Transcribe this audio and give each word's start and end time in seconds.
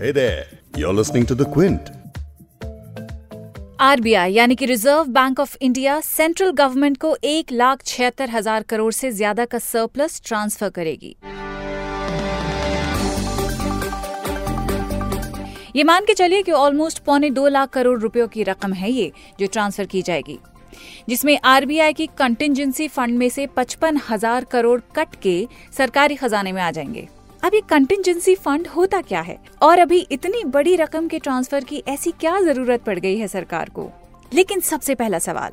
Hey 0.00 0.12
there, 0.12 0.44
you're 0.76 0.92
listening 0.92 1.24
to 1.26 1.34
The 1.34 1.44
Quint. 1.54 1.88
RBI 3.80 4.32
यानी 4.32 4.54
कि 4.56 4.66
Reserve 4.66 5.04
Bank 5.12 5.40
of 5.40 5.56
India 5.60 5.98
central 6.00 6.50
government 6.50 6.96
को 6.96 7.14
एक 7.24 7.50
लाख 7.52 7.82
छिहत्तर 7.86 8.30
हज़ार 8.30 8.62
करोड़ 8.62 8.92
से 8.92 9.10
ज़्यादा 9.12 9.44
का 9.44 9.58
सरप्लस 9.58 10.20
ट्रांसफ़र 10.24 10.68
करेगी। 10.68 11.14
ये 15.76 15.84
मान 15.84 16.04
के 16.04 16.14
चलिए 16.14 16.42
कि 16.42 16.52
ऑलमोस्ट 16.52 17.04
पौने 17.04 17.30
दो 17.30 17.48
लाख 17.48 17.70
करोड़ 17.70 17.98
रुपयों 18.00 18.28
की 18.28 18.42
रकम 18.42 18.72
है 18.74 18.92
ये 18.92 19.10
जो 19.40 19.46
ट्रांसफ़र 19.46 19.86
की 19.86 20.02
जाएगी। 20.02 20.38
जिसमें 21.08 21.38
आरबीआई 21.46 21.92
की 21.92 22.06
कंटिजेंसी 22.18 22.88
फंड 22.88 23.18
में 23.18 23.28
से 23.28 23.46
पचपन 23.56 24.00
हज़ार 24.10 24.44
करोड़ 24.52 24.80
कट 24.96 25.20
के 25.22 25.38
सरकारी 25.76 26.14
खजाने 26.16 26.52
में 26.52 26.62
आ 26.62 26.70
जाएँगे। 26.70 27.08
अभी 27.42 27.60
कंटिजेंसी 27.60 28.34
फंड 28.34 28.66
होता 28.66 29.00
क्या 29.00 29.20
है? 29.20 29.38
और 29.62 29.78
अभी 29.78 29.98
इतनी 30.12 30.42
बड़ी 30.44 30.74
रकम 30.76 31.08
के 31.08 31.18
ट्रांसफ़र 31.18 31.64
की 31.64 31.82
ऐसी 31.88 32.10
क्या 32.10 32.40
ज़रूरत 32.40 32.82
पड़ 32.82 32.98
गई 32.98 33.16
है 33.18 33.28
सरकार 33.28 33.70
को? 33.70 33.90
लेकिन 34.32 34.60
सबसे 34.60 34.94
पहला 34.94 35.18
सवाल, 35.18 35.52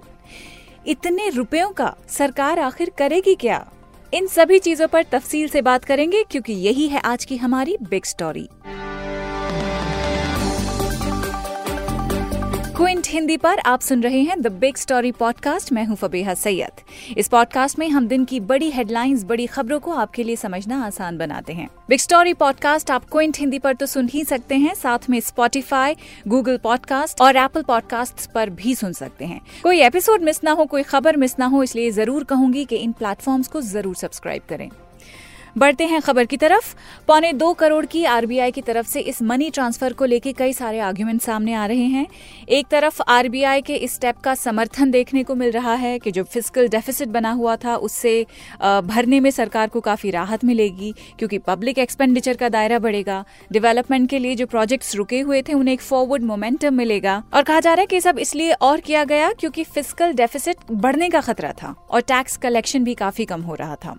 इतने 0.87 1.29
रुपयों 1.29 1.69
का 1.71 1.93
सरकार 2.09 2.59
आखिर 2.59 2.91
करेगी 2.97 3.35
क्या? 3.35 3.65
इन 4.13 4.27
सभी 4.27 4.59
चीज़ों 4.59 4.87
पर 4.87 5.03
तफसील 5.03 5.47
से 5.49 5.61
बात 5.61 5.85
करेंगे, 5.85 6.23
क्योंकि 6.23 6.53
यही 6.53 6.87
है 6.87 6.99
आज 6.99 7.25
की 7.25 7.37
हमारी 7.37 7.77
बिग 7.83 8.03
स्टोरी 8.03 8.47
क्विंट 12.75 13.07
हिंदी 13.07 13.35
पर 13.37 13.59
आप 13.65 13.81
सुन 13.81 14.01
रहे 14.03 14.21
हैं 14.21 14.39
द 14.41 14.47
बिग 14.51 14.75
स्टोरी 14.75 15.11
पॉडकास्ट 15.11 15.71
मैं 15.73 15.85
हूँ 15.85 15.95
फबीहा 15.95 16.33
सैयद। 16.33 16.81
इस 17.17 17.27
पॉडकास्ट 17.27 17.79
में 17.79 17.87
हम 17.89 18.07
दिन 18.07 18.25
की 18.25 18.39
बड़ी 18.39 18.69
हेडलाइंस 18.71 19.23
बड़ी 19.23 19.45
खबरों 19.47 19.79
को 19.79 19.91
आपके 19.93 20.23
लिए 20.23 20.35
समझना 20.35 20.81
आसान 20.85 21.17
बनाते 21.17 21.53
हैं। 21.53 21.69
बिग 21.89 21.99
स्टोरी 21.99 22.33
पॉडकास्ट 22.33 22.91
आप 22.91 23.05
क्विंट 23.11 23.37
हिंदी 23.39 23.59
पर 23.59 23.75
तो 23.75 23.85
सुन 23.85 24.09
ही 24.13 24.23
सकते 24.23 24.55
हैं, 24.55 24.73
साथ 24.75 25.09
में 25.09 25.19
स्पॉटिफाई 25.19 25.95
गूगल 26.27 26.57
पॉडकास्ट 26.57 27.21
और 27.21 27.37
एप्पल 27.37 27.63
पॉडकास्ट 27.63 28.31
पर 28.31 28.49
भी 28.51 28.75
सुन 28.75 28.93
सकते 28.93 29.25
हैं। 29.25 29.41
कोई 29.63 29.81
एपिसोड 29.81 30.23
मिस 30.23 30.43
ना 30.43 30.51
हो, 30.51 30.65
कोई 30.65 30.83
खबर 30.83 31.17
मिस 31.17 31.39
ना 31.39 31.45
हो, 31.45 31.63
इसलिए 31.63 31.91
ज़रूर 31.91 32.23
कहूँगी 32.23 32.65
कि 32.65 32.75
इन 32.75 32.91
प्लेटफॉर्म्स 32.91 33.47
को 33.47 33.61
ज़रूर 33.61 33.95
सब्सक्राइब 33.95 34.41
करें। 34.49 34.69
बढ़ते 35.55 35.85
हैं 35.85 36.01
खबर 36.01 36.25
की 36.25 36.37
तरफ़। 36.37 36.73
पौने 37.07 37.31
दो 37.33 37.51
करोड़ 37.53 37.85
की 37.85 38.03
आरबीआई 38.05 38.51
की 38.51 38.61
तरफ़ 38.61 38.87
से 38.87 38.99
इस 39.01 39.21
मनी 39.21 39.49
ट्रांसफ़र 39.49 39.93
को 39.93 40.05
लेकर 40.05 40.31
कई 40.31 40.53
सारे 40.53 40.79
आर्ग्यूमेंट 40.79 41.21
सामने 41.21 41.53
आ 41.53 41.65
रहे 41.65 41.85
हैं। 41.85 42.05
एक 42.49 42.67
तरफ़ 42.67 43.01
आरबीआई 43.01 43.61
के 43.61 43.75
इस 43.75 43.93
स्टेप 43.95 44.17
का 44.17 44.33
समर्थन 44.35 44.91
देखने 44.91 45.23
को 45.23 45.35
मिल 45.35 45.51
रहा 45.51 45.73
है 45.75 45.97
कि 45.99 46.11
जो 46.11 46.23
फ़िज़िकल 46.23 46.67
डेफिसिट 46.67 47.09
बना 47.09 47.31
हुआ 47.31 47.55
था, 47.55 47.75
उससे 47.77 48.25
भरने 48.61 49.19
में 49.19 49.29
सरकार 49.31 49.67
को 49.67 49.81
काफ़ी 49.81 50.09
राहत 50.11 50.43
मिलेगी, 50.45 50.93
क्योंकि 51.19 51.37
पब्लिक 51.37 51.79
एक्सपेंडिचर 51.79 52.37
का 52.37 52.49
दायरा 52.49 52.79
बढ़ेगा। 52.79 53.23
डेवलपमेंट 53.51 54.09
के 54.09 54.19
लिए 54.19 54.35
जो 54.35 54.45
प्रोजेक्ट्स 54.47 54.95
रुके 54.95 55.19
हुए 55.19 55.41
थे, 55.41 55.53
उन्हें 55.53 55.73
एक 55.73 55.81
फॉरवर्ड 55.81 56.23
मोमेंटम 56.23 56.73
मिलेगा। 56.73 57.21
और 57.33 57.43
कहा 57.43 57.59
जा 57.59 57.73
रहा 57.73 57.81
है 57.81 57.87
कि 57.87 58.01
सब 58.01 58.19
इसलिए 58.19 58.53
और 58.53 58.79
किया 58.79 59.03
गया 59.03 59.31
क्योंकि 59.33 59.63
फ़िज़िकल 59.63 60.13
डेफिसिट 60.13 60.71
बढ़ने 60.71 61.09
का 61.09 61.21
खतरा 61.21 61.51
था 61.53 61.75
और 61.89 62.01
टैक्स 62.03 62.37
कलेक्शन 62.37 62.83
भी 62.83 62.93
काफ़ी 62.95 63.25
कम 63.25 63.41
हो 63.41 63.55
रहा 63.55 63.75
था। 63.75 63.97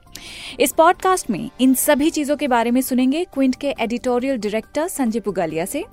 इस 0.60 0.72
पॉडकास्ट 0.72 1.30
में 1.30 1.45
इन 1.60 1.74
सभी 1.74 2.10
चीज़ों 2.10 2.36
के 2.36 2.48
बारे 2.48 2.70
में 2.70 2.80
सुनेंगे 2.80 3.24
क्विंट 3.24 3.54
के 3.54 3.74
एडिटोरियल 3.80 4.36
डायरेक्टर 4.36 4.88
संजय 4.88 5.20
पुगालिया 5.20 5.64
से। 5.64 5.84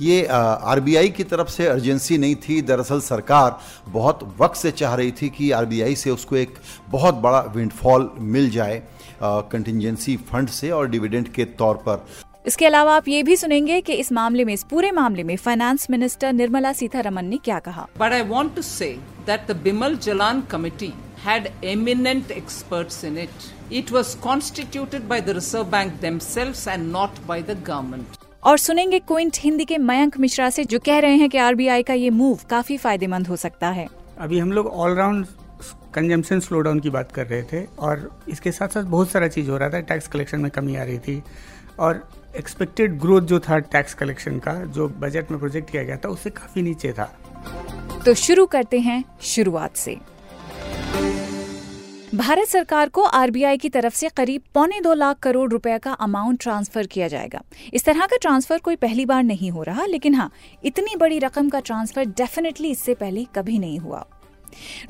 ये 0.00 0.24
आरबीआई 0.26 1.08
की 1.08 1.24
तरफ़ 1.24 1.48
से 1.48 1.66
अर्जेंसी 1.66 2.18
नहीं 2.18 2.36
थी। 2.38 2.60
दरअसल 2.62 3.00
सरकार 3.00 3.58
बहुत 3.88 4.36
वक्त 4.40 4.56
से 4.56 4.70
चाह 4.70 4.94
रही 4.94 5.12
थी 5.12 5.28
कि 5.28 5.50
आरबीआई 5.50 5.94
से 5.94 6.10
उसको 6.10 6.36
एक 6.36 6.54
बहुत 6.88 7.14
बड़ा 7.14 7.40
विंडफॉल 7.56 8.10
मिल 8.18 8.50
जाए 8.50 8.82
कंटिजेंसी 9.22 10.16
फंड 10.30 10.48
से 10.48 10.70
और 10.70 10.88
डिविडेंड 10.90 11.28
के 11.28 11.44
तौर 11.44 11.76
पर। 11.88 12.06
इसके 12.46 12.66
अलावा 12.66 12.94
आप 12.96 13.08
ये 13.08 13.22
भी 13.22 13.36
सुनेंगे 13.36 13.80
कि 13.80 13.92
इस 13.92 14.12
मामले 14.12 14.44
में 14.44 14.52
इस 14.54 14.64
पूरे 14.70 14.90
मामले 14.92 15.22
में 15.22 15.36
फाइनेंस 15.36 15.86
मिनिस्टर 15.90 16.32
निर्मला 16.32 16.72
सीतारमन 16.72 17.24
ने 17.24 17.36
क्या 17.44 17.58
कहा। 17.58 17.88
But 17.98 18.12
I 18.12 18.22
want 18.22 18.54
to 18.56 18.62
say 18.62 18.90
that 19.26 19.50
the 19.50 19.56
Bimal 19.64 19.96
Jalan 20.02 20.42
committee 20.50 20.92
had 21.24 21.46
eminent 21.64 22.32
experts 22.36 22.96
in 23.08 23.14
it. 23.20 23.44
It 23.70 23.90
was 23.90 24.14
constituted 24.16 25.08
by 25.08 25.20
the 25.20 25.34
Reserve 25.34 25.70
Bank 25.70 25.98
themselves 26.00 26.66
and 26.66 26.92
not 26.92 27.20
by 27.28 27.40
the 27.42 27.54
government. 27.68 28.18
और 28.44 28.58
सुनेंगे 28.58 28.98
क्विंट 28.98 29.38
हिंदी 29.40 29.64
के 29.64 29.78
मयंक 29.78 30.18
मिश्रा 30.20 30.48
से 30.50 30.64
जो 30.64 30.78
कह 30.78 30.98
रहे 30.98 31.16
हैं 31.16 31.28
कि 31.30 31.38
आरबीआई 31.38 31.82
का 31.82 31.94
ये 31.94 32.10
मूव 32.10 32.40
काफ़ी 32.50 32.76
फ़ायदेमंद 32.78 33.26
हो 33.26 33.36
सकता 33.36 33.68
है। 33.68 33.88
अभी 34.18 34.38
हम 34.38 34.52
लोग 34.52 34.66
ऑलराउंड 34.66 35.26
कंजम्पशन 35.94 36.40
स्लो 36.40 36.60
डाउन 36.60 36.80
की 36.80 36.90
बात 36.90 37.12
कर 37.12 37.26
रहे 37.26 37.42
थे 37.42 37.64
और 37.78 38.10
इसके 38.28 38.52
साथ 38.52 38.68
साथ 38.68 38.84
बहुत 38.84 39.10
सारा 39.10 39.28
चीज़ 39.28 39.50
हो 39.50 39.56
रहा 39.56 39.68
था। 39.70 39.80
टैक्स 39.80 40.08
कलेक्शन 40.08 40.40
में 40.40 40.50
कमी 40.50 40.76
आ 40.76 40.84
रही 40.84 40.98
थी 40.98 41.22
और 41.78 42.08
एक्सपेक्टेड 42.36 42.98
ग्रोथ 43.00 43.22
जो 43.22 43.40
था 43.40 43.58
टैक्स 43.58 43.94
कलेक्शन 43.94 44.38
का 44.38 44.54
जो 44.64 44.88
बजट 44.88 45.30
में 45.30 45.40
प्रोजेक्ट 45.40 45.70
किया 45.70 45.82
गया 45.82 45.96
था 45.96 46.08
उससे 46.08 46.30
काफ़ी 46.30 46.62
नीचे 46.62 46.92
था। 46.92 47.12
तो 48.06 48.14
शुरू 48.14 48.46
करते 48.46 48.80
हैं 48.80 49.04
शुरुआत 49.22 49.76
से। 49.76 49.98
भारत 52.14 52.48
सरकार 52.48 52.88
को 52.88 53.02
आरबीआई 53.02 53.56
की 53.56 53.68
तरफ़ 53.68 53.94
से 53.94 54.08
करीब 54.08 54.42
पौने 54.54 54.80
दो 54.80 54.92
लाख 54.94 55.18
करोड़ 55.18 55.50
रुपए 55.50 55.78
का 55.78 55.92
अमाउंट 55.92 56.40
ट्रांसफ़र 56.42 56.86
किया 56.86 57.08
जाएगा। 57.08 57.40
इस 57.74 57.84
तरह 57.84 58.06
का 58.06 58.16
ट्रांसफ़र 58.22 58.58
कोई 58.58 58.76
पहली 58.76 59.06
बार 59.06 59.22
नहीं 59.22 59.50
हो 59.50 59.62
रहा, 59.62 59.86
लेकिन 59.86 60.14
हाँ 60.14 60.30
इतनी 60.64 60.96
बड़ी 60.96 61.18
रकम 61.18 61.48
का 61.48 61.60
ट्रांसफ़र 61.60 62.04
डेफिनेटली 62.12 62.70
इससे 62.70 62.94
पहले 62.94 63.26
कभी 63.34 63.58
नहीं 63.58 63.78
हुआ। 63.78 64.04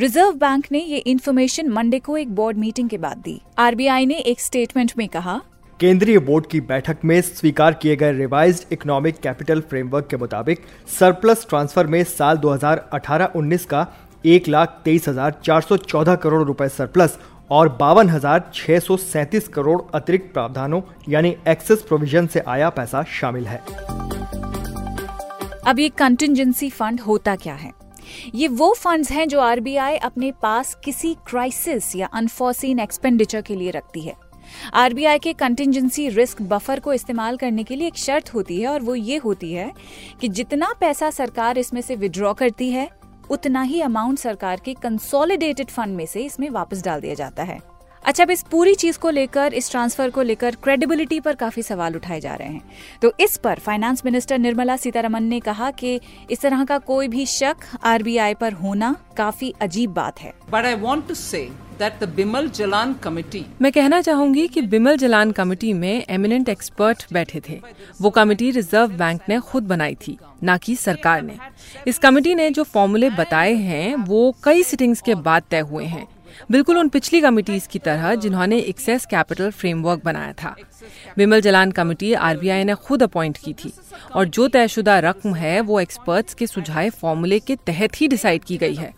रिज़र्व 0.00 0.32
बैंक 0.34 0.66
ने 0.72 0.80
ये 0.80 0.98
इन्फॉर्मेशन 0.98 1.68
मंडे 1.70 1.98
को 2.00 2.16
एक 2.16 2.34
बोर्ड 2.34 2.58
मीटिंग 2.58 2.88
के 2.88 2.98
बाद 2.98 3.22
दी। 3.24 3.40
आरबीआई 3.58 4.06
ने 4.06 4.18
एक 4.18 4.40
स्टेटमेंट 4.40 4.92
में 4.98 5.08
कहा, 5.08 5.40
केंद्रीय 5.80 6.18
बोर्ड 6.18 6.46
की 6.46 6.60
बैठक 6.62 6.96
में 7.04 7.20
स्वीकार 7.20 7.74
किए 7.74 7.94
गए 7.96 8.12
रिवाइज्ड 8.12 8.72
इकोनॉमिक 8.72 9.18
कैपिटल 9.20 9.60
फ्रेमवर्क 9.60 10.06
के 10.10 10.16
मुताबिक 10.16 10.60
सरप्लस 10.90 11.46
ट्रांसफ़र 11.48 11.86
में 11.86 12.02
साल 12.04 12.36
2018-19 12.38 13.64
का 13.64 13.82
एक 14.24 14.46
लाख 14.48 14.80
तेईस 14.84 15.08
हज़ार 15.08 15.34
चार 15.44 15.60
सौ 15.60 15.76
चौदह 15.76 16.14
करोड़ 16.16 16.42
रुपए 16.42 16.68
सरप्लस 16.68 17.18
और 17.50 17.68
बावन 17.76 18.08
हज़ार 18.10 18.50
छह 18.54 18.78
सौ 18.78 18.96
सैंतीस 18.96 19.48
करोड़ 19.48 19.80
अतिरिक्त 19.94 20.32
प्रावधानों, 20.32 20.80
यानी 21.08 21.34
एक्सेस 21.48 21.82
प्रोविज़न 21.82 22.26
से 22.26 22.40
आया 22.40 22.70
पैसा 22.70 23.02
शामिल 23.10 23.46
है। 23.46 23.58
अब 25.66 25.78
ये 25.78 25.88
कंटिजेंसी 25.98 26.70
फंड 26.70 27.00
होता 27.00 27.36
क्या 27.36 27.54
है? 27.54 27.72
ये 28.34 28.48
वो 28.48 28.72
फंड्स 28.78 29.10
हैं 29.12 29.28
जो 29.28 29.40
आरबीआई 29.40 29.96
अपने 29.98 30.32
पास 30.42 30.74
किसी 30.84 31.14
क्राइसिस 31.26 31.94
या 31.96 32.06
अनफोर्सिन 32.14 32.78
एक्सपेंडिचर 32.80 33.42
के 33.42 33.56
लिए 33.56 33.70
रखती 33.70 34.00
है। 34.00 34.14
आरबीआई 34.74 35.18
के 35.18 35.32
कंटिजेंसी 35.34 36.08
रिस्क 36.08 36.42
बफर 36.42 36.80
को 36.80 36.92
इस्तेमाल 36.92 37.36
करने 37.36 37.64
के 37.64 37.76
लिए 37.76 37.88
एक 37.88 37.96
शर्त 37.98 38.34
होती 38.34 38.60
है 38.60 38.68
और 38.68 38.82
वो 38.82 38.94
ये 38.94 39.16
होती 39.18 39.52
है 39.52 39.72
कि 40.20 40.28
जितना 40.30 40.74
पैसा 40.80 41.10
सरकार 41.12 41.58
इसमें 41.58 41.80
से 41.80 41.96
विड्रॉ 41.96 42.32
करती 42.34 42.70
है 42.70 42.88
उतना 43.30 43.62
ही 43.62 43.80
अमाउंट 43.80 44.18
सरकार 44.18 44.60
के 44.64 44.74
कंसोलिडेटेड 44.74 45.70
फंड 45.70 45.96
में 45.96 46.06
से 46.06 46.24
इसमें 46.24 46.50
वापस 46.50 46.84
डाल 46.84 47.00
दिया 47.00 47.14
जाता 47.14 47.42
है। 47.42 47.60
अच्छा 48.02 48.24
अब 48.24 48.30
इस 48.30 48.42
पूरी 48.42 48.74
चीज़ 48.74 48.98
को 48.98 49.10
लेकर, 49.10 49.54
इस 49.54 49.70
ट्रांसफ़र 49.70 50.10
को 50.10 50.22
लेकर 50.22 50.54
क्रेडिबिलिटी 50.54 51.20
पर 51.20 51.34
काफ़ी 51.34 51.62
सवाल 51.62 51.96
उठाए 51.96 52.20
जा 52.20 52.34
रहे 52.34 52.48
हैं। 52.48 52.62
तो 53.02 53.12
इस 53.20 53.36
पर 53.36 53.58
फाइनेंस 53.58 54.04
मिनिस्टर 54.04 54.38
निर्मला 54.38 54.76
सीतारमन 54.76 55.22
ने 55.22 55.40
कहा 55.40 55.70
कि 55.70 56.00
इस 56.30 56.40
तरह 56.40 56.64
का 56.64 56.78
कोई 56.78 57.08
भी 57.08 57.26
शक 57.26 57.56
आरबीआई 57.84 58.34
पर 58.34 58.52
होना 58.52 58.94
काफ़ी 59.16 59.54
अजीब 59.60 59.90
बात 59.90 60.20
है। 60.20 60.32
But 60.50 60.64
I 60.64 60.74
want 60.74 61.08
to 61.08 61.14
say 61.14 61.48
that 61.78 62.00
the 62.00 62.96
committee 63.02 63.44
मैं 63.62 63.72
कहना 63.72 64.00
चाहूँगी 64.00 64.46
कि 64.48 64.62
बिमल 64.62 64.96
जलान 64.96 65.32
कमेटी 65.32 65.72
में 65.72 66.04
एमिनेंट 66.08 66.48
एक्सपर्ट 66.48 67.04
बैठे 67.12 67.40
थे। 67.48 67.60
वो 68.00 68.10
कमेटी 68.10 68.50
रिज़र्व 68.50 68.96
बैंक 68.96 69.20
ने 69.28 69.38
खुद 69.40 69.62
बनाई 69.62 69.94
थी, 69.94 70.18
न 70.44 70.56
कि 70.56 70.76
सरकार 70.76 71.22
ने। 71.22 71.36
इस 71.86 71.98
कमेटी 71.98 72.34
ने 72.34 72.50
जो 72.50 72.62
फॉर्मूले 72.64 73.10
बताए 73.10 73.54
हैं, 73.54 73.94
वो 73.96 74.34
कई 74.44 74.62
सिटिंग्स 74.62 75.00
के 75.00 75.14
बाद 75.14 75.42
तय 75.50 75.60
हुए 75.60 75.84
हैं। 75.84 76.06
बिल्कुल 76.50 76.78
उन 76.78 76.88
पिछली 76.88 77.20
कमिटीज 77.20 77.66
की 77.66 77.78
तरह 77.78 78.14
जिन्होंने 78.14 78.58
एक्सेस 78.58 79.04
कैपिटल 79.06 79.50
फ्रेमवर्क 79.50 80.00
बनाया 80.04 80.32
था। 80.32 80.54
बिमल 81.16 81.40
जलान 81.40 81.70
कमेटी 81.70 82.12
आरबीआई 82.12 82.64
ने 82.64 82.74
खुद 82.74 83.02
अपॉइंट 83.02 83.38
की 83.44 83.52
थी 83.54 83.72
और 84.14 84.24
जो 84.24 84.48
तयशुदा 84.48 84.98
रकम 84.98 85.34
है, 85.34 85.60
वो 85.60 85.80
एक्सपर्ट्स 85.80 86.34
के 86.34 86.46
सुझाए 86.46 86.90
फॉर्मूले 86.90 87.38
के 87.38 87.56
तहत 87.56 88.00
ही 88.00 88.08
डिसाइड 88.08 88.44
की 88.44 88.56
गई 88.56 88.74
है। 88.74 88.92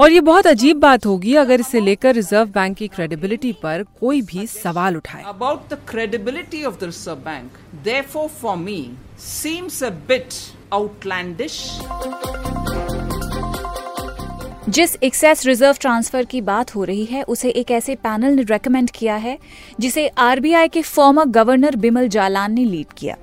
और 0.00 0.12
ये 0.12 0.20
बहुत 0.20 0.46
अजीब 0.46 0.78
बात 0.80 1.04
होगी 1.06 1.34
अगर 1.36 1.60
इसे 1.60 1.80
लेकर 1.80 2.14
रिज़र्व 2.14 2.48
बैंक 2.50 2.76
की 2.76 2.86
क्रेडिबिलिटी 2.88 3.52
पर 3.62 3.82
कोई 4.00 4.22
भी 4.22 4.46
सवाल 4.46 4.96
उठाए। 4.96 5.22
About 5.22 5.68
the 5.70 5.78
credibility 5.88 6.62
of 6.64 6.78
the 6.80 6.84
reserve 6.84 7.18
bank 7.18 7.58
therefore 7.84 8.28
for 8.30 8.56
me 8.56 8.78
seems 9.20 9.82
a 9.82 9.90
bit 10.08 10.34
outlandish 10.72 11.60
जिस 14.68 14.96
एक्सेस 15.02 15.44
रिज़र्व 15.46 15.76
ट्रांसफ़र 15.80 16.24
की 16.24 16.40
बात 16.40 16.74
हो 16.74 16.84
रही 16.84 17.04
है 17.04 17.22
उसे 17.24 17.50
एक 17.50 17.70
ऐसे 17.70 17.94
पैनल 17.96 18.34
ने 18.34 18.42
रेकमेंड 18.42 18.90
किया 18.90 19.16
है 19.16 19.38
जिसे 19.80 20.06
आरबीआई 20.20 20.68
के 20.68 20.82
फॉर्मर 20.82 21.24
गवर्नर 21.30 21.76
बिमल 21.76 22.08
जालान 22.08 22.52
ने 22.52 22.64
लीड 22.64 22.92
किया। 22.98 23.16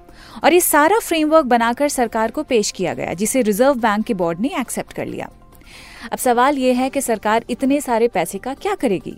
और 0.44 0.54
ये 0.54 0.62
सारा 0.62 1.00
फ्रेमवर्क 1.00 1.46
बनाकर 1.48 1.90
सरकार 1.90 2.32
को 2.32 2.44
पेश 2.44 2.72
किया 2.72 2.94
गया 2.94 3.14
जिसे 3.14 3.42
रिज़र्व 3.42 3.80
बैंक 3.80 4.06
के 4.06 4.14
बोर्ड 4.14 4.40
ने 4.40 4.52
एक्सेप्ट 4.60 4.94
कर 4.94 5.06
लिया। 5.06 5.30
अब 6.04 6.18
सवाल 6.18 6.58
यह 6.58 6.80
है 6.80 6.90
कि 6.90 7.02
सरकार 7.02 7.46
इतने 7.50 7.82
सारे 7.82 8.08
पैसे 8.08 8.38
का 8.38 8.54
क्या 8.54 8.76
करेगी? 8.76 9.18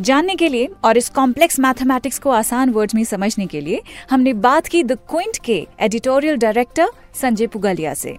जानने 0.00 0.34
के 0.34 0.48
लिए 0.48 0.68
और 0.84 0.96
इस 0.96 1.08
कॉम्प्लेक्स 1.08 1.58
मैथमेटिक्स 1.60 2.18
को 2.18 2.30
आसान 2.30 2.70
वर्ड्स 2.70 2.94
में 2.94 3.04
समझने 3.04 3.46
के 3.46 3.60
लिए 3.60 3.82
हमने 4.10 4.32
बात 4.32 4.66
की 4.66 4.82
द 4.82 4.98
क्विंट 5.10 5.38
के 5.44 5.66
एडिटोरियल 5.80 6.36
डायरेक्टर 6.36 6.90
संजय 7.14 7.46
पुगलिया 7.46 7.94
से। 7.94 8.16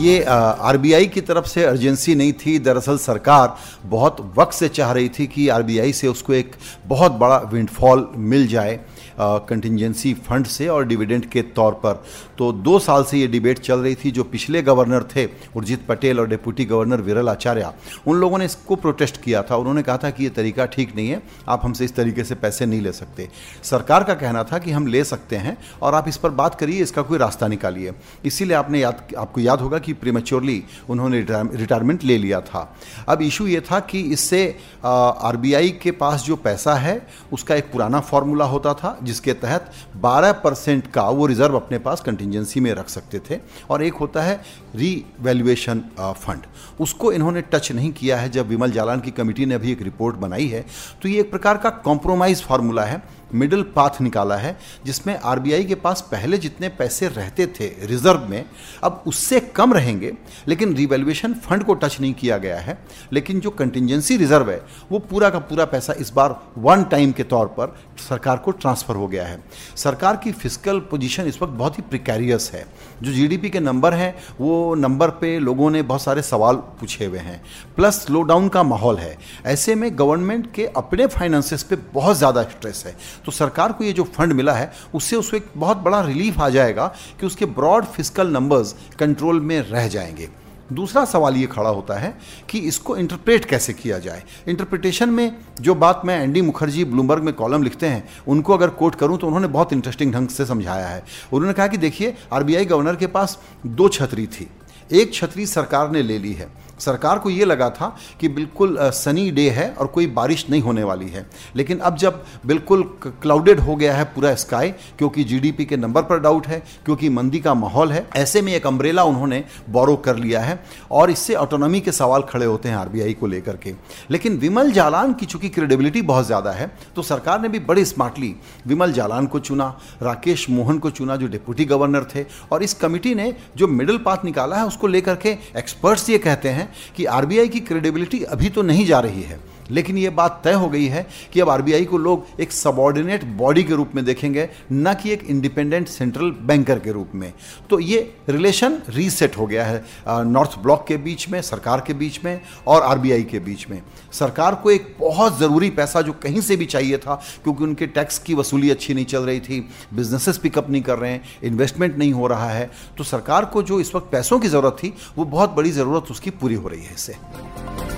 ये 0.00 0.22
आरबीआई 0.22 1.06
की 1.06 1.20
तरफ़ 1.20 1.46
से 1.46 1.64
अर्जेंसी 1.64 2.14
नहीं 2.14 2.32
थी। 2.32 2.58
दरअसल 2.58 2.98
सरकार 2.98 3.56
बहुत 3.82 4.16
वक्त 4.36 4.52
से 4.52 4.68
चाह 4.68 4.92
रही 4.92 5.08
थी 5.08 5.26
कि 5.26 5.48
आरबीआई 5.48 5.92
से 5.92 6.08
उसको 6.08 6.32
एक 6.32 6.56
बहुत 6.86 7.12
बड़ा 7.12 7.36
विंडफॉल 7.52 8.08
मिल 8.16 8.46
जाए। 8.46 8.80
कंटिजेंसी 9.20 10.12
फंड 10.20 10.46
से 10.46 10.68
और 10.68 10.86
डिविडेंड 10.86 11.24
के 11.26 11.42
तौर 11.42 11.72
पर। 11.74 12.02
तो 12.38 12.50
दो 12.52 12.78
साल 12.78 13.04
से 13.04 13.18
ये 13.18 13.26
डिबेट 13.26 13.58
चल 13.58 13.78
रही 13.78 13.94
थी, 13.94 14.10
जो 14.10 14.24
पिछले 14.24 14.62
गवर्नर 14.62 15.02
थे, 15.16 15.26
उर्जित 15.56 15.86
पटेल 15.88 16.20
और 16.20 16.28
डिप्टी 16.28 16.64
गवर्नर 16.64 17.00
विरल 17.00 17.28
आचार्य, 17.28 17.72
उन 18.06 18.16
लोगों 18.16 18.38
ने 18.38 18.44
इसको 18.44 18.76
प्रोटेस्ट 18.76 19.20
किया 19.22 19.42
था। 19.42 19.56
उन्होंने 19.56 19.82
कहा 19.82 19.96
था 19.96 20.10
कि 20.10 20.24
ये 20.24 20.30
तरीका 20.30 20.66
ठीक 20.66 20.94
नहीं 20.96 21.08
है, 21.08 21.22
आप 21.48 21.64
हमसे 21.64 21.84
इस 21.84 21.94
तरीके 21.96 22.24
से 22.24 22.34
पैसे 22.34 22.66
नहीं 22.66 22.80
ले 22.80 22.92
सकते। 22.92 23.28
सरकार 23.62 24.04
का 24.04 24.14
कहना 24.14 24.42
था 24.44 24.58
कि 24.58 24.70
हम 24.70 24.86
ले 24.86 25.04
सकते 25.04 25.36
हैं 25.36 25.56
और 25.82 25.94
आप 25.94 26.08
इस 26.08 26.16
पर 26.16 26.30
बात 26.32 26.54
करिए, 26.54 26.82
इसका 26.82 27.02
कोई 27.02 27.18
रास्ता 27.18 27.48
निकालिए। 27.48 27.92
इसीलिए 28.24 28.56
आपने 28.56 28.80
याद, 28.80 29.02
आपको 29.18 29.40
याद 29.40 29.60
होगा 29.60 29.78
कि 29.78 29.92
प्रीमेच्योरली 29.92 30.62
उन्होंने 30.88 31.20
रिटायरमेंट 31.20 32.04
ले 32.04 32.18
लिया 32.18 32.40
था। 32.40 32.60
अब 33.08 33.22
इशू 33.22 33.46
ये 33.46 33.60
था 33.62 33.80
कि 33.80 34.00
इससे 34.12 34.44
आरबीआई 34.84 35.70
के 35.82 35.90
पास 35.92 36.22
जो 36.22 36.36
पैसा 36.36 36.74
है, 36.74 37.00
उसका 37.32 37.54
एक 37.54 37.70
पुराना 37.72 38.00
फॉर्मूला 38.02 38.44
होता 38.44 38.74
था 38.74 38.98
जिसके 39.02 39.32
तहत 39.34 39.70
12 40.02 40.32
परसेंट 40.44 40.86
का 40.86 41.08
वो 41.10 41.26
रिज़र्व 41.26 41.56
अपने 41.56 41.78
पास 41.78 42.00
कंटिजेंसी 42.00 42.60
में 42.60 42.72
रख 42.72 42.88
सकते 42.88 43.20
थे। 43.20 43.38
और 43.70 43.82
एक 43.82 43.94
होता 43.94 44.22
है 44.22 44.40
रीवैल्यूएशन 44.76 45.80
फंड 46.00 46.46
उसको 46.80 47.12
इन्होंने 47.12 47.40
टच 47.44 47.70
नहीं 47.72 47.92
किया 47.92 48.18
है। 48.18 48.28
जब 48.30 48.48
विमल 48.48 48.70
जालान 48.70 49.00
की 49.00 49.10
कमेटी 49.10 49.46
ने 49.46 49.54
अभी 49.54 49.72
एक 49.72 49.82
रिपोर्ट 49.82 50.16
बनाई 50.16 50.46
है 50.46 50.64
तो 51.02 51.08
ये 51.08 51.20
एक 51.20 51.30
प्रकार 51.30 51.56
का 51.56 51.70
कॉम्प्रोमाइज़ 51.84 52.42
फार्मूला 52.42 52.84
है। 52.84 53.02
मिडिल 53.34 53.62
पाथ 53.76 54.00
निकाला 54.00 54.36
है, 54.36 54.56
जिसमें 54.84 55.18
आरबीआई 55.18 55.64
के 55.64 55.74
पास 55.74 56.00
पहले 56.02 56.38
जितने 56.38 56.68
पैसे 56.68 57.08
रहते 57.08 57.46
थे 57.50 57.68
रिज़र्व 57.82 58.26
में, 58.30 58.44
अब 58.82 59.02
उससे 59.06 59.40
कम 59.56 59.74
रहेंगे, 59.74 60.12
लेकिन 60.48 60.74
रिवेल्युएशन 60.74 61.34
फंड 61.34 61.64
को 61.64 61.74
टच 61.74 62.00
नहीं 62.00 62.12
किया 62.14 62.38
गया 62.38 62.58
है। 62.58 62.78
लेकिन 63.12 63.40
जो 63.40 63.50
कंटिजेंसी 63.50 64.16
रिज़र्व 64.16 64.50
है, 64.50 64.60
वो 64.92 64.98
पूरा 65.00 65.30
का 65.30 65.38
पूरा 65.40 65.64
पैसा 65.64 65.92
इस 65.92 66.12
बार 66.12 66.38
वन 66.58 66.84
टाइम 66.84 67.12
के 67.12 67.22
तौर 67.24 67.46
पर 67.48 67.74
सरकार 68.00 68.36
को 68.36 68.50
ट्रांसफ़र 68.52 68.96
हो 68.96 69.06
गया 69.08 69.26
है। 69.26 69.42
सरकार 69.76 70.16
की 70.16 70.32
फ़िज़िकल 70.32 70.78
पोजीशन 70.90 71.26
इस 71.26 71.40
वक्त 71.42 71.52
बहुत 71.52 71.78
ही 71.78 71.82
प्रिकैरियस 71.82 72.50
है। 72.54 72.64
जो 73.02 73.12
जीडीपी 73.12 73.50
के 73.50 73.60
नंबर 73.60 73.94
हैं, 73.94 74.14
वो 74.40 74.74
नंबर 74.74 75.10
पे 75.12 75.38
लोगों 75.38 75.70
ने 75.70 75.82
बहुत 75.82 76.02
सारे 76.02 76.22
सवाल 76.22 76.56
पूछे 76.80 77.04
हुए 77.04 77.18
हैं। 77.18 77.40
प्लस 77.76 78.00
स्लो 78.02 78.22
डाउन 78.22 78.48
का 78.48 78.62
माहौल 78.62 78.98
है। 78.98 79.16
ऐसे 79.46 79.74
में 79.74 79.90
गवर्नमेंट 79.98 80.52
के 80.54 80.66
अपने 80.66 81.06
फाइनेंसेस 81.06 81.62
पे 81.62 81.76
बहुत 81.94 82.16
ज़्यादा 82.16 82.42
स्ट्रेस 82.42 82.82
है। 82.86 82.96
तो 83.26 83.32
सरकार 83.32 83.72
को 83.72 83.84
ये 83.84 83.92
जो 83.92 84.04
फंड 84.04 84.32
मिला 84.32 84.52
है, 84.52 84.72
उससे 84.94 85.16
उसको 85.16 85.36
एक 85.36 85.48
बहुत 85.56 85.76
बड़ा 85.76 86.00
रिलीफ 86.00 86.40
आ 86.40 86.48
जाएगा 86.48 86.86
कि 87.20 87.26
उसके 87.26 87.46
ब्रॉड 87.46 87.84
फ़िज़िकल 87.84 88.28
नंबर्स 88.28 88.74
कंट्रोल 88.98 89.40
में 89.40 89.60
रह 89.60 89.88
जाएँगे। 89.88 90.28
दूसरा 90.72 91.04
सवाल 91.04 91.36
ये 91.36 91.46
खड़ा 91.46 91.70
होता 91.70 91.94
है 91.94 92.14
कि 92.50 92.58
इसको 92.58 92.96
इंटरप्रेट 92.96 93.44
कैसे 93.44 93.72
किया 93.72 93.98
जाए? 93.98 94.22
इंटरप्रिटेशन 94.48 95.10
में 95.10 95.36
जो 95.60 95.74
बात 95.74 96.02
मैं 96.04 96.18
एंडी 96.22 96.42
मुखर्जी 96.42 96.84
ब्लूमबर्ग 96.84 97.22
में 97.22 97.32
कॉलम 97.34 97.62
लिखते 97.62 97.86
हैं, 97.86 98.08
उनको 98.28 98.54
अगर 98.54 98.70
कोट 98.70 98.94
करूँ 98.94 99.18
तो 99.18 99.26
उन्होंने 99.26 99.48
बहुत 99.48 99.72
इंटरेस्टिंग 99.72 100.12
ढंग 100.12 100.28
से 100.28 100.46
समझाया 100.46 100.86
है। 100.86 101.04
उन्होंने 101.32 101.54
कहा 101.54 101.66
कि 101.66 101.76
देखिए 101.76 102.14
आरबीआई 102.32 102.64
गवर्नर 102.64 102.96
के 102.96 103.06
पास 103.06 103.38
दो 103.66 103.88
छतरी 103.88 104.26
थी। 104.26 104.48
एक 104.92 105.14
छतरी 105.14 105.46
सरकार 105.46 105.90
ने 105.90 106.02
ले 106.02 106.18
ली 106.18 106.32
है। 106.32 106.48
सरकार 106.82 107.18
को 107.18 107.30
ये 107.30 107.44
लगा 107.44 107.68
था 107.70 107.94
कि 108.20 108.28
बिल्कुल 108.30 108.78
सनी 108.92 109.30
डे 109.30 109.48
है 109.50 109.68
और 109.70 109.86
कोई 109.88 110.06
बारिश 110.12 110.46
नहीं 110.50 110.62
होने 110.62 110.84
वाली 110.84 111.08
है। 111.08 111.26
लेकिन 111.56 111.78
अब 111.80 111.96
जब 111.96 112.22
बिल्कुल 112.46 112.82
क्लाउडेड 113.02 113.60
हो 113.60 113.76
गया 113.76 113.94
है 113.94 114.04
पूरा 114.14 114.34
स्काई 114.36 114.70
क्योंकि 114.98 115.24
जीडीपी 115.24 115.64
के 115.64 115.76
नंबर 115.76 116.02
पर 116.02 116.20
डाउट 116.20 116.46
है, 116.46 116.62
क्योंकि 116.84 117.08
मंदी 117.10 117.40
का 117.40 117.54
माहौल 117.54 117.92
है, 117.92 118.06
ऐसे 118.16 118.42
में 118.42 118.52
एक 118.54 118.66
अम्ब्रेला 118.66 119.04
उन्होंने 119.04 119.42
बोरो 119.70 119.96
कर 119.98 120.16
लिया 120.16 120.40
है 120.40 120.58
और 120.90 121.10
इससे 121.10 121.34
ऑटोनॉमी 121.36 121.80
के 121.80 121.92
सवाल 121.92 122.22
खड़े 122.24 122.46
होते 122.46 122.68
हैं 122.68 122.76
आरबीआई 122.76 123.12
को 123.14 123.26
लेकर 123.26 123.56
के। 123.56 123.74
लेकिन 124.10 124.36
विमल 124.38 124.72
जालान 124.72 125.12
की 125.14 125.26
चूँकि 125.26 125.48
क्रेडिबिलिटी 125.48 126.02
बहुत 126.04 126.26
ज़्यादा 126.26 126.50
है 126.52 126.70
तो 126.96 127.02
सरकार 127.04 127.40
ने 127.40 127.48
भी 127.48 127.58
बड़ी 127.62 127.84
स्मार्टली 127.84 128.34
विमल 128.66 128.92
जालान 128.92 129.26
को 129.26 129.38
चुना, 129.40 129.66
राकेश 130.02 130.48
मोहन 130.50 130.78
को 130.78 130.90
चुना, 130.90 131.16
जो 131.16 131.26
डिप्टी 131.28 131.64
गवर्नर 131.64 132.04
थे, 132.14 132.24
और 132.52 132.62
इस 132.62 132.74
कमिटी 132.74 133.14
ने 133.14 133.34
जो 133.56 133.68
मिडिल 133.68 133.98
पाथ 133.98 134.24
निकाला 134.24 134.56
है, 134.56 134.66
उसको 134.66 134.86
लेकर 134.86 135.14
के 135.16 135.30
एक्सपर्ट्स 135.58 136.08
ये 136.10 136.18
कहते 136.18 136.48
हैं 136.48 136.71
कि 136.96 137.04
आरबीआई 137.04 137.48
की 137.48 137.60
क्रेडिबिलिटी 137.60 138.22
अभी 138.22 138.48
तो 138.48 138.62
नहीं 138.62 138.86
जा 138.86 139.00
रही 139.00 139.22
है। 139.22 139.40
लेकिन 139.72 139.98
ये 139.98 140.10
बात 140.12 140.40
तय 140.44 140.52
हो 140.54 140.68
गई 140.68 140.86
है 140.86 141.06
कि 141.32 141.40
अब 141.40 141.50
आरबीआई 141.50 141.84
को 141.84 141.98
लोग 141.98 142.40
एक 142.40 142.52
सबॉर्डिनेट 142.52 143.24
बॉडी 143.36 143.62
के 143.64 143.74
रूप 143.74 143.90
में 143.94 144.04
देखेंगे, 144.04 144.48
न 144.72 144.94
कि 144.94 145.10
एक 145.12 145.24
इंडिपेंडेंट 145.24 145.88
सेंट्रल 145.88 146.30
बैंकर 146.42 146.78
के 146.78 146.92
रूप 146.92 147.10
में। 147.14 147.32
तो 147.70 147.78
ये 147.80 147.98
रिलेशन 148.28 148.80
रीसेट 148.90 149.36
हो 149.38 149.46
गया 149.46 149.64
है 149.64 149.84
नॉर्थ 150.08 150.58
ब्लॉक 150.58 150.84
के 150.88 150.96
बीच 150.98 151.28
में, 151.28 151.40
सरकार 151.42 151.84
के 151.86 151.94
बीच 151.94 152.24
में 152.24 152.40
और 152.66 152.82
आरबीआई 152.82 153.22
के 153.24 153.38
बीच 153.40 153.68
में। 153.70 153.82
सरकार 154.12 154.54
को 154.54 154.70
एक 154.70 154.94
बहुत 154.98 155.38
ज़रूरी 155.38 155.70
पैसा 155.72 156.00
जो 156.02 156.12
कहीं 156.14 156.40
से 156.40 156.56
भी 156.56 156.66
चाहिए 156.66 156.98
था, 156.98 157.14
क्योंकि 157.44 157.64
उनके 157.64 157.86
टैक्स 157.88 158.18
की 158.18 158.34
वसूली 158.34 158.70
अच्छी 158.70 158.94
नहीं 158.94 159.04
चल 159.06 159.22
रही 159.22 159.40
थी 159.40 159.60
बिजनेसेस 159.94 160.38
पिकअप 160.38 160.70
नहीं 160.70 160.82
कर 160.82 160.98
रहे 160.98 161.10
हैं 161.10 161.22
इन्वेस्टमेंट 161.44 161.96
नहीं 161.98 162.12
हो 162.12 162.26
रहा 162.26 162.50
है 162.50 162.70
तो 162.98 163.04
सरकार 163.04 163.44
को 163.44 163.62
जो 163.62 163.80
इस 163.80 163.94
वक्त 163.94 164.08
पैसों 164.12 164.38
की 164.40 164.48
ज़रूरत 164.48 164.76
थी, 164.82 164.92
वो 165.16 165.24
बहुत 165.26 165.54
बड़ी 165.54 165.70
ज़रूरत 165.72 166.10
उसकी 166.10 166.30
पूरी 166.32 166.54
हो 166.54 166.68
रही 166.68 166.82
है 166.82 166.94
इससे। 166.94 167.91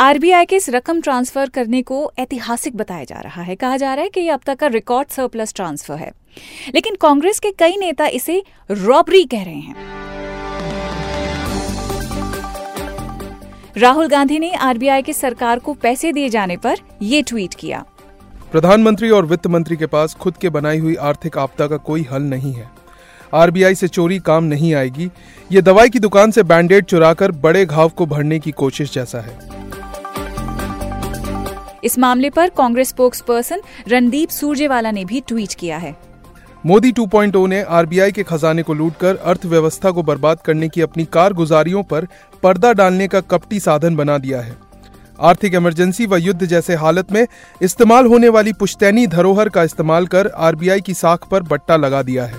आरबीआई 0.00 0.44
के 0.44 0.56
इस 0.56 0.68
रकम 0.70 1.00
ट्रांसफ़र 1.00 1.48
करने 1.48 1.82
को 1.82 2.12
ऐतिहासिक 2.18 2.76
बताया 2.76 3.04
जा 3.04 3.20
रहा 3.20 3.42
है। 3.42 3.54
कहा 3.54 3.76
जा 3.76 3.94
रहा 3.94 4.02
है 4.02 4.08
कि 4.08 4.20
ये 4.20 4.28
अब 4.28 4.40
तक 4.46 4.58
का 4.58 4.66
रिकॉर्ड 4.66 5.08
सरप्लस 5.08 5.54
ट्रांसफ़र 5.54 5.96
है। 5.96 6.10
लेकिन 6.74 6.94
कांग्रेस 6.94 7.38
के 7.38 7.50
कई 7.50 7.76
नेता 7.76 8.06
इसे 8.06 8.42
रॉबरी 8.70 9.24
कह 9.24 9.42
रहे 9.42 9.54
हैं। 9.54 9.74
राहुल 13.76 14.08
गांधी 14.08 14.38
ने 14.38 14.52
आरबीआई 14.52 15.02
की 15.02 15.12
सरकार 15.12 15.58
को 15.58 15.74
पैसे 15.74 16.12
दिए 16.12 16.28
जाने 16.28 16.56
पर 16.56 16.76
ये 17.02 17.22
ट्वीट 17.22 17.54
किया। 17.54 17.84
प्रधानमंत्री 18.52 19.10
और 19.10 19.26
वित्त 19.26 19.46
मंत्री 19.46 19.76
के 19.76 19.86
पास 19.86 20.14
खुद 20.14 20.36
के 20.36 20.48
बनाई 20.48 20.78
हुई 20.78 20.94
आर्थिक 20.94 21.38
आपदा 21.38 21.66
का 21.66 21.76
कोई 21.76 22.06
हल 22.12 22.22
नहीं 22.22 22.52
है। 22.52 22.70
आरबीआई 23.34 23.74
से 23.74 23.88
चोरी 23.88 24.18
काम 24.18 24.44
नहीं 24.44 24.74
आएगी। 24.74 25.10
ये 25.52 25.62
दवाई 25.62 25.88
की 25.88 25.98
दुकान 25.98 26.30
से 26.30 26.42
बैंडेड 26.42 26.84
चुराकर 26.84 27.32
बड़े 27.32 27.66
घाव 27.66 27.88
को 27.88 28.06
भरने 28.06 28.38
की 28.38 28.50
कोशिश 28.50 28.92
जैसा 28.92 29.20
है। 29.20 29.59
इस 31.84 31.98
मामले 31.98 32.30
पर 32.30 32.48
कांग्रेस 32.48 32.88
स्पोक्स 32.88 33.20
पर्सन 33.20 33.60
रणदीप 33.88 34.28
सुरजेवाला 34.28 34.90
ने 34.90 35.04
भी 35.04 35.20
ट्वीट 35.20 35.54
किया 35.54 35.78
है। 35.78 35.94
मोदी 36.66 36.92
2.0 36.92 37.46
ने 37.48 37.62
आरबीआई 37.62 38.12
के 38.12 38.22
खजाने 38.22 38.62
को 38.62 38.74
लूटकर 38.74 39.16
अर्थव्यवस्था 39.16 39.90
को 39.90 40.02
बर्बाद 40.02 40.40
करने 40.40 40.68
की 40.68 40.80
अपनी 40.80 41.04
कारगुजारियों 41.04 41.82
पर 41.82 42.06
पर्दा 42.42 42.72
डालने 42.72 43.08
का 43.08 43.20
कपटी 43.20 43.60
साधन 43.60 43.96
बना 43.96 44.18
दिया 44.18 44.40
है। 44.40 44.56
आर्थिक 45.20 45.54
इमरजेंसी 45.54 46.06
व 46.06 46.16
युद्ध 46.16 46.46
जैसे 46.46 46.74
हालत 46.74 47.12
में 47.12 47.26
इस्तेमाल 47.62 48.06
होने 48.06 48.28
वाली 48.28 48.52
पुश्तैनी 48.52 49.06
धरोहर 49.06 49.48
का 49.48 49.62
इस्तेमाल 49.62 50.06
कर 50.06 50.26
आरबीआई 50.26 50.80
की 50.80 50.94
साख 50.94 51.28
पर 51.30 51.42
बट्टा 51.42 51.76
लगा 51.76 52.02
दिया 52.02 52.24
है। 52.24 52.38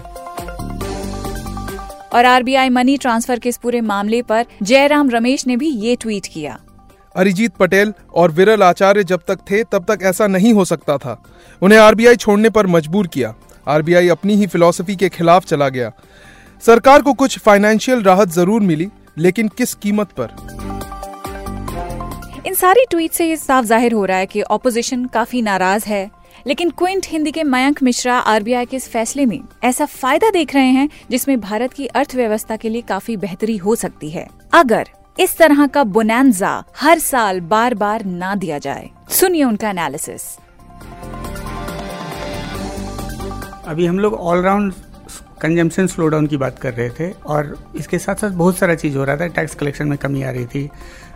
और 2.13 2.25
आरबीआई 2.25 2.69
मनी 2.69 2.97
ट्रांसफ़र 2.97 3.39
के 3.39 3.49
इस 3.49 3.57
पूरे 3.57 3.81
मामले 3.81 4.21
पर 4.21 4.45
जयराम 4.63 5.09
रमेश 5.09 5.47
ने 5.47 5.55
भी 5.57 5.69
ये 5.69 5.95
ट्वीट 5.95 6.25
किया। 6.25 6.59
अरिजीत 7.15 7.55
पटेल 7.55 7.93
और 8.15 8.31
विरल 8.31 8.63
आचार्य 8.63 9.03
जब 9.03 9.21
तक 9.27 9.39
थे, 9.51 9.63
तब 9.63 9.85
तक 9.85 10.03
ऐसा 10.03 10.27
नहीं 10.27 10.53
हो 10.53 10.65
सकता 10.65 10.97
था। 10.97 11.21
उन्हें 11.61 11.79
आरबीआई 11.79 12.15
छोड़ने 12.15 12.49
पर 12.49 12.67
मजबूर 12.67 13.07
किया। 13.07 13.33
आरबीआई 13.67 14.07
अपनी 14.07 14.35
ही 14.35 14.47
फिलॉसफी 14.47 14.95
के 14.95 15.09
खिलाफ 15.09 15.45
चला 15.45 15.69
गया। 15.69 15.91
सरकार 16.63 17.01
को 17.01 17.13
कुछ 17.13 17.37
फाइनेंशियल 17.39 18.01
राहत 18.03 18.29
ज़रूर 18.29 18.61
मिली, 18.61 18.87
लेकिन 19.17 19.47
किस 19.47 19.73
कीमत 19.73 20.11
पर? 20.19 20.35
इन 22.47 22.53
सारी 22.53 22.85
ट्वीट 22.89 23.11
से 23.11 23.25
ये 23.25 23.35
साफ़ 23.35 23.65
ज़ाहिर 23.65 23.93
हो 23.93 24.05
रहा 24.05 24.17
है 24.17 24.25
कि 24.25 24.41
ऑपोजिशन 24.41 25.05
काफ़ी 25.05 25.41
नाराज़ 25.41 25.85
है। 25.85 26.09
लेकिन 26.47 26.69
क्विंट 26.69 27.05
हिंदी 27.09 27.31
के 27.31 27.43
मयंक 27.43 27.81
मिश्रा 27.83 28.17
आरबीआई 28.17 28.65
के 28.65 28.77
इस 28.77 28.87
फैसले 28.89 29.25
में 29.25 29.39
ऐसा 29.63 29.85
फ़ायदा 29.85 30.29
देख 30.29 30.53
रहे 30.55 30.69
हैं, 30.69 30.89
जिसमें 31.11 31.39
भारत 31.41 31.73
की 31.73 31.85
अर्थव्यवस्था 31.87 32.55
के 32.55 32.69
लिए 32.69 32.81
काफ़ी 32.81 33.17
बेहतरी 33.17 33.57
हो 33.57 33.75
सकती 33.75 34.09
है। 34.09 34.27
अगर 34.53 34.89
इस 35.21 35.37
तरह 35.37 35.65
का 35.67 35.83
बुनैंजा 35.95 36.51
हर 36.77 36.99
साल 36.99 37.39
बार 37.49 37.73
बार 37.73 38.03
ना 38.05 38.33
दिया 38.35 38.57
जाए। 38.57 38.89
सुनिए 39.09 39.43
उनका 39.43 39.69
एनालिसिस 39.69 40.23
अभी 43.67 43.85
हम 43.85 43.99
लोग 43.99 44.13
ऑलराउंड 44.13 44.73
कंजम्पशन 45.41 45.87
स्लो 45.87 46.07
डाउन 46.07 46.27
की 46.27 46.37
बात 46.37 46.59
कर 46.59 46.73
रहे 46.73 46.89
थे 46.99 47.11
और 47.25 47.55
इसके 47.75 47.97
साथ 47.97 48.15
साथ 48.15 48.31
बहुत 48.41 48.57
सारा 48.57 48.75
चीज़ 48.75 48.97
हो 48.97 49.03
रहा 49.03 49.17
था 49.17 49.27
टैक्स 49.37 49.55
कलेक्शन 49.55 49.87
में 49.87 49.97
कमी 49.97 50.23
आ 50.23 50.31
रही 50.31 50.45
थी 50.45 50.69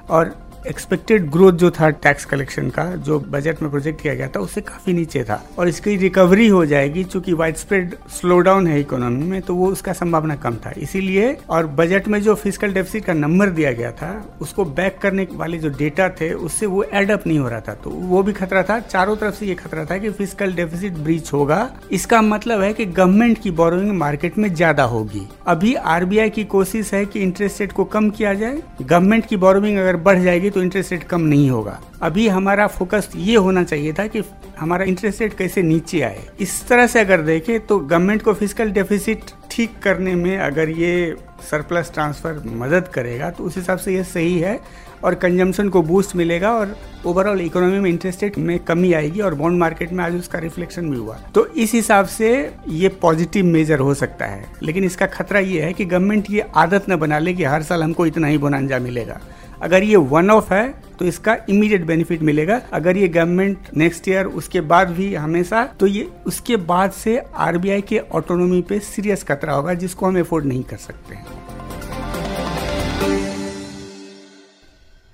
और 0.09 0.35
एक्सपेक्टेड 0.65 1.29
ग्रोथ 1.31 1.53
जो 1.53 1.69
था 1.71 1.89
टैक्स 1.89 2.25
कलेक्शन 2.25 2.69
का, 2.69 2.83
जो 2.97 3.19
बजट 3.21 3.61
में 3.61 3.69
प्रोजेक्ट 3.71 4.01
किया 4.01 4.13
गया 4.13 4.27
था 4.27 4.39
उससे 4.39 4.61
काफ़ी 4.63 4.93
नीचे 4.93 5.23
था। 5.23 5.41
और 5.59 5.67
इसकी 5.67 5.95
रिकवरी 5.97 6.47
हो 6.47 6.65
जाएगी 6.65 7.03
चूँकि 7.05 7.33
वाइड 7.33 7.55
स्प्रेड 7.55 7.95
स्लो 8.11 8.39
डाउन 8.39 8.67
है 8.67 8.79
इकोनॉमी 8.79 9.25
में 9.25 9.41
तो 9.41 9.55
वो 9.55 9.71
उसका 9.71 9.93
संभावना 9.93 10.35
कम 10.37 10.55
था। 10.55 10.71
इसीलिए 10.77 11.35
और 11.49 11.67
बजट 11.75 12.07
में 12.07 12.21
जो 12.21 12.35
फ़िज़िकल 12.35 12.73
डेफिसिट 12.73 13.05
का 13.05 13.13
नंबर 13.13 13.49
दिया 13.49 13.71
गया 13.71 13.91
था, 13.91 14.11
उसको 14.41 14.65
बैक 14.65 14.97
करने 15.01 15.27
वाले 15.33 15.57
जो 15.57 15.69
डेटा 15.69 16.09
थे, 16.11 16.31
उससे 16.33 16.65
वो 16.65 16.83
एडअप 16.83 17.27
नहीं 17.27 17.39
हो 17.39 17.49
रहा 17.49 17.59
था। 17.59 17.73
तो 17.75 17.89
वो 17.89 18.23
भी 18.23 18.33
खतरा 18.33 18.63
था। 18.63 18.79
चारों 18.81 19.15
तरफ़ 19.15 19.35
से 19.35 19.45
ये 19.45 19.55
खतरा 19.55 19.85
था 19.85 19.97
कि 19.97 20.09
फ़िज़िकल 20.11 20.53
डेफिसिट 20.53 20.93
ब्रीच 20.95 21.31
होगा। 21.33 21.69
इसका 21.91 22.21
मतलब 22.23 22.61
है 22.61 22.73
कि 22.73 22.85
गवर्नमेंट 22.87 23.41
की 23.41 23.51
बोरोइंग 23.53 23.91
मार्केट 23.95 24.37
में 24.37 24.53
ज़्यादा 24.53 24.83
होगी। 24.85 25.27
अभी 25.47 25.73
आरबीआई 25.75 26.29
की 26.29 26.43
कोशिश 26.45 26.93
है 26.93 27.05
कि 27.05 27.19
इंटरेस्ट 27.19 27.61
रेट 27.61 27.71
को 27.71 27.83
कम 27.85 28.09
किया 28.09 28.33
जाए। 28.33 28.61
गवर्नमेंट 28.81 29.25
की 29.25 29.37
बोरोइंग 29.37 29.77
अगर 29.77 29.95
बढ़ 29.97 30.19
जाएगी 30.19 30.49
तो 30.55 30.61
इंटरेस्ट 30.61 30.91
रेट 30.91 31.03
कम 31.03 31.21
नहीं 31.23 31.49
होगा। 31.49 31.79
अभी 32.01 32.27
हमारा 32.27 32.67
फोकस 32.69 33.09
ये 33.15 33.35
होना 33.37 33.63
चाहिए 33.63 33.93
था 33.93 34.05
कि 34.07 34.23
हमारा 34.59 34.85
इंटरेस्ट 34.85 35.21
रेट 35.21 35.33
कैसे 35.37 35.61
नीचे 35.63 36.01
आए। 36.01 36.23
इस 36.39 36.67
तरह 36.67 36.87
से 36.87 36.99
अगर 36.99 37.21
देखें 37.23 37.59
तो 37.59 37.79
गवर्नमेंट 37.79 38.21
को 38.21 38.33
फ़िज़िकल 38.33 38.71
डेफिसिट 38.71 39.31
ठीक 39.51 39.77
करने 39.83 40.15
में 40.15 40.37
अगर 40.37 40.69
ये 40.71 41.15
सरप्लस 41.49 41.91
ट्रांसफ़र 41.93 42.41
मदद 42.57 42.87
करेगा 42.87 43.29
तो 43.29 43.43
उस 43.43 43.55
हिसाब 43.57 43.77
से 43.77 43.93
ये 43.95 44.03
सही 44.03 44.39
है 44.39 44.59
और 45.03 45.15
कंजम्पशन 45.15 45.69
को 45.69 45.81
बूस्ट 45.81 46.15
मिलेगा 46.15 46.51
और 46.51 46.75
ओवरऑल 47.05 47.41
इकोनॉमी 47.41 47.79
में 47.79 47.89
इंटरेस्ट 47.89 48.23
रेट 48.23 48.37
में 48.37 48.57
कमी 48.59 48.91
आएगी 48.93 49.21
और 49.21 49.33
बॉन्ड 49.35 49.59
मार्केट 49.59 49.91
में 49.91 50.03
आज 50.03 50.15
उसका 50.15 50.39
रिफ्लेक्शन 50.39 50.89
भी 50.91 50.97
हुआ। 50.97 51.17
तो 51.35 51.45
इस 51.47 51.73
हिसाब 51.73 52.05
से 52.07 52.29
ये 52.67 52.89
पॉजिटिव 53.01 53.45
मेजर 53.45 53.79
हो 53.79 53.93
सकता 53.93 54.25
है। 54.25 54.45
लेकिन 54.63 54.83
इसका 54.83 55.05
खतरा 55.07 55.39
ये 55.39 55.61
है 55.61 55.73
कि 55.73 55.85
गवर्नमेंट 55.85 56.31
ये 56.31 56.45
आदत 56.55 56.89
न 56.89 56.95
बना 56.95 57.19
ले 57.19 57.33
कि 57.33 57.43
हर 57.43 57.63
साल 57.63 57.83
हमको 57.83 58.05
इतना 58.05 58.27
ही 58.27 58.37
बोनांजा 58.37 58.79
मिलेगा। 58.79 59.19
अगर 59.61 59.83
ये 59.83 59.95
वन 59.95 60.29
ऑफ़ 60.31 60.53
है 60.53 60.67
तो 60.99 61.05
इसका 61.05 61.35
इमीडिएट 61.49 61.85
बेनिफिट 61.85 62.21
मिलेगा। 62.21 62.61
अगर 62.73 62.97
ये 62.97 63.07
गवर्नमेंट 63.07 63.67
नेक्स्ट 63.77 64.07
ईयर 64.09 64.25
उसके 64.33 64.61
बाद 64.63 64.89
भी 64.89 65.13
हमेशा 65.15 65.63
तो 65.79 65.87
ये 65.87 66.07
उसके 66.27 66.57
बाद 66.65 66.91
से 66.93 67.17
आरबीआई 67.17 67.81
के 67.81 67.99
ऑटोनोमी 67.99 68.61
पे 68.61 68.79
सीरियस 68.81 69.23
खतरा 69.23 69.53
होगा, 69.53 69.73
जिसको 69.73 70.05
हम 70.05 70.17
एफोर्ड 70.17 70.45
नहीं 70.45 70.63
कर 70.63 70.77
सकते 70.77 71.15
हैं। 71.15 71.44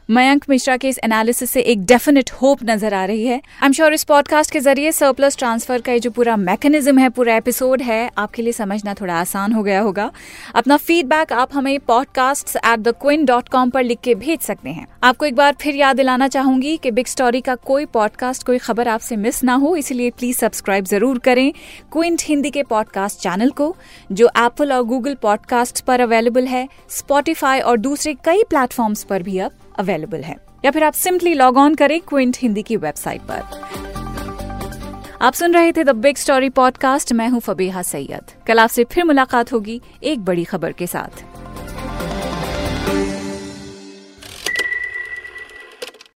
मयंक 0.09 0.45
मिश्रा 0.49 0.75
के 0.77 0.89
इस 0.89 0.99
एनालिसिस 1.03 1.49
से 1.51 1.61
एक 1.61 1.85
डेफिनेट 1.85 2.31
होप 2.31 2.59
नज़र 2.63 2.93
आ 2.93 3.03
रही 3.05 3.25
है। 3.25 3.35
आई 3.35 3.65
एम 3.65 3.71
श्योर 3.71 3.93
इस 3.93 4.03
पॉडकास्ट 4.03 4.51
के 4.51 4.59
ज़रिए 4.59 4.91
सरप्लस 4.91 5.37
ट्रांसफ़र 5.37 5.81
का 5.81 5.97
जो 5.97 6.09
पूरा 6.11 6.35
मैकेनिज्म 6.37 6.99
है, 6.99 7.09
पूरा 7.09 7.35
एपिसोड 7.35 7.81
है, 7.81 8.09
आपके 8.17 8.41
लिए 8.41 8.53
समझना 8.53 8.93
थोड़ा 8.93 9.13
आसान 9.15 9.53
हो 9.53 9.63
गया 9.63 9.79
होगा। 9.81 10.09
अपना 10.55 10.77
फीडबैक 10.77 11.31
आप 11.33 11.55
हमें 11.55 11.79
podcast 11.79 12.55
at 12.55 12.79
the 12.79 12.93
Quint 13.01 13.25
dot 13.25 13.49
com 13.49 13.69
पर 13.69 13.83
लिख 13.83 13.99
के 14.03 14.15
भेज 14.15 14.39
सकते 14.39 14.69
हैं। 14.69 14.85
आपको 15.03 15.25
एक 15.25 15.35
बार 15.35 15.55
फिर 15.61 15.75
याद 15.75 15.95
दिलाना 15.95 16.27
चाहूँगी 16.27 16.75
कि 16.77 16.91
बिग 16.91 17.07
स्टोरी 17.07 17.41
का 17.41 17.55
कोई 17.63 17.85
पॉडकास्ट 17.93 18.43
कोई 18.43 18.57
खबर 18.57 18.87
आपसे 18.87 19.15
मिस 19.17 19.43
ना 19.43 19.53
हो, 19.53 19.75
इसलिए 19.75 20.09
प्लीज़ 20.09 20.37
सब्सक्राइब 20.37 20.85
ज़रूर 20.85 21.19
करें 21.19 21.51
क्विंट 21.91 22.21
हिंदी 22.25 22.51
के 22.51 22.63
पॉडकास्ट 22.65 23.19
चैनल 23.19 23.49
को, 23.51 23.75
जो 24.11 24.29
एप्पल 24.37 24.73
और 24.73 24.83
गूगल 24.83 25.15
पॉडकास्ट 25.21 25.81
पर 25.81 26.01
अवेलेबल 26.01 26.47
है 26.47 26.67
स्पॉटिफाई 26.89 27.59
और 27.59 27.77
दूसरे 27.79 28.13
कई 28.25 28.43
प्लेटफॉर्म्स 28.43 29.03
पर 29.03 29.23
भी 29.23 29.39
अब। 29.39 29.51
अवेलेबल 29.79 30.21
है। 30.21 30.35
या 30.65 30.71
फिर 30.71 30.83
आप 30.83 30.93
सिंपली 30.93 31.33
लॉग 31.33 31.57
ऑन 31.57 31.75
करें 31.75 32.01
क्विंट 32.01 32.37
हिंदी 32.39 32.63
की 32.63 32.75
वेबसाइट 32.75 33.21
पर। 33.21 33.43
आप 35.21 35.33
सुन 35.33 35.53
रहे 35.53 35.71
थे 35.71 35.83
द 35.83 35.89
बिग 35.89 36.15
स्टोरी 36.15 36.49
पॉडकास्ट 36.49 37.13
मैं 37.13 37.27
हूँ 37.29 37.39
फबीहा 37.39 37.81
सैयद। 37.81 38.31
कल 38.47 38.59
आपसे 38.59 38.83
फिर 38.83 39.03
मुलाकात 39.03 39.53
होगी 39.53 39.81
एक 40.03 40.25
बड़ी 40.25 40.43
खबर 40.43 40.71
के 40.71 40.87
साथ। 40.87 41.23